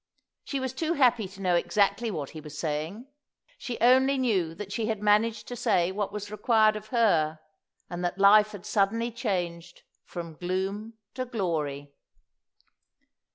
[0.43, 3.05] She was too happy to know exactly what he was saying;
[3.59, 7.39] she only knew that she had managed to say what was required of her,
[7.87, 11.93] and that life had suddenly changed from gloom to glory.